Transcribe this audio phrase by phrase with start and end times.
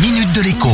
[0.00, 0.68] minute de l'écho.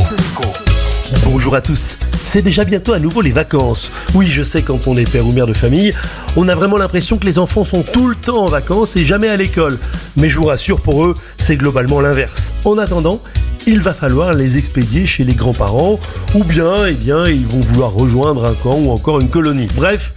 [1.24, 1.96] Bonjour à tous.
[2.22, 3.90] C'est déjà bientôt à nouveau les vacances.
[4.12, 5.94] Oui, je sais, quand on est père ou mère de famille,
[6.36, 9.28] on a vraiment l'impression que les enfants sont tout le temps en vacances et jamais
[9.28, 9.78] à l'école.
[10.16, 12.52] Mais je vous rassure, pour eux, c'est globalement l'inverse.
[12.66, 13.22] En attendant,
[13.66, 15.98] il va falloir les expédier chez les grands-parents,
[16.34, 19.68] ou bien, eh bien, ils vont vouloir rejoindre un camp ou encore une colonie.
[19.74, 20.12] Bref,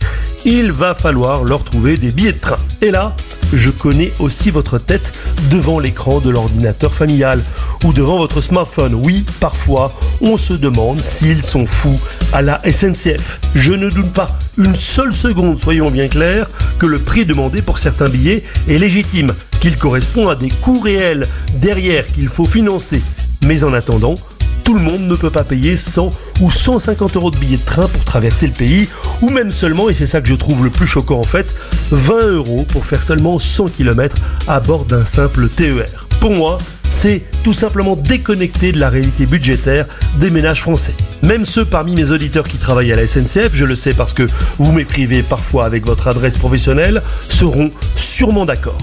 [0.49, 2.57] il va falloir leur trouver des billets de train.
[2.81, 3.13] Et là,
[3.51, 5.11] je connais aussi votre tête
[5.51, 7.43] devant l'écran de l'ordinateur familial
[7.83, 8.95] ou devant votre smartphone.
[8.95, 11.99] Oui, parfois, on se demande s'ils sont fous
[12.31, 13.41] à la SNCF.
[13.55, 17.77] Je ne doute pas une seule seconde, soyons bien clairs, que le prix demandé pour
[17.77, 23.01] certains billets est légitime, qu'il correspond à des coûts réels derrière qu'il faut financer.
[23.41, 24.15] Mais en attendant,
[24.67, 26.09] tout le monde ne peut pas payer 100
[26.41, 28.89] ou 150 euros de billets de train pour traverser le pays,
[29.21, 31.55] ou même seulement, et c'est ça que je trouve le plus choquant en fait,
[31.91, 36.05] 20 euros pour faire seulement 100 km à bord d'un simple TER.
[36.19, 36.57] Pour moi,
[36.89, 39.85] c'est tout simplement déconnecté de la réalité budgétaire
[40.17, 40.95] des ménages français.
[41.23, 44.27] Même ceux parmi mes auditeurs qui travaillent à la SNCF, je le sais parce que
[44.57, 48.77] vous m'écrivez parfois avec votre adresse professionnelle, seront sûrement d'accord.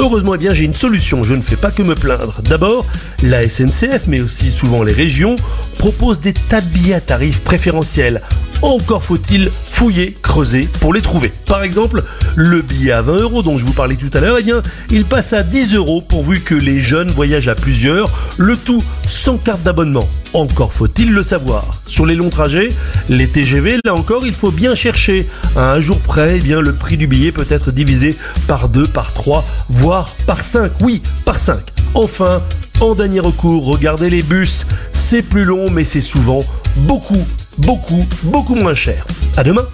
[0.00, 2.40] Heureusement, eh bien, j'ai une solution, je ne fais pas que me plaindre.
[2.42, 2.86] D'abord,
[3.22, 5.36] la SNCF, mais aussi souvent les régions,
[5.76, 6.62] proposent des tas
[6.94, 8.22] à tarifs préférentiels.
[8.62, 11.32] Encore faut-il fouiller, creuser pour les trouver.
[11.46, 12.04] Par exemple,
[12.36, 15.06] le billet à 20 euros dont je vous parlais tout à l'heure, eh bien, il
[15.06, 19.62] passe à 10 euros pourvu que les jeunes voyagent à plusieurs, le tout sans carte
[19.62, 20.08] d'abonnement.
[20.34, 21.64] Encore faut-il le savoir.
[21.86, 22.72] Sur les longs trajets,
[23.08, 25.26] les TGV, là encore, il faut bien chercher.
[25.56, 28.16] À un jour près, eh bien, le prix du billet peut être divisé
[28.46, 30.70] par 2, par 3, voire par 5.
[30.80, 31.58] Oui, par 5.
[31.94, 32.42] Enfin,
[32.80, 34.66] en dernier recours, regardez les bus.
[34.92, 36.44] C'est plus long, mais c'est souvent
[36.76, 37.26] beaucoup,
[37.58, 39.06] beaucoup, beaucoup moins cher.
[39.36, 39.66] À demain.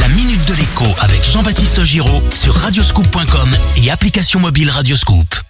[0.00, 5.47] La minute de l'écho avec Jean-Baptiste Giraud sur radioscoop.com et application mobile Radioscoop.